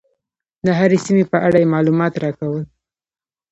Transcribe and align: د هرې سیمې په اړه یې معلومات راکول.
د 0.65 0.67
هرې 0.79 0.97
سیمې 1.05 1.25
په 1.31 1.37
اړه 1.45 1.57
یې 1.61 1.71
معلومات 1.73 2.13
راکول. 2.23 2.63